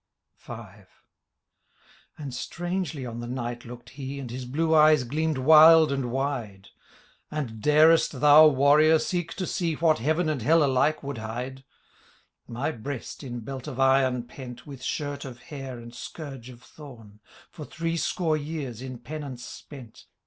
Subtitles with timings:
[0.43, 0.53] V.
[2.17, 4.17] And strangely on the Knight looked he.
[4.19, 6.69] And his blue eyes gleamed wild and wide;
[7.29, 8.47] And, darest thou.
[8.47, 8.97] Warrior!
[8.97, 11.63] seek to see Wluit heaven and hell alike would hide?
[12.47, 14.65] My breast, in belt of iron pent.
[14.65, 17.19] With shirt of hair and scourge of thorn;
[17.51, 20.07] For threescore years, in penance spent.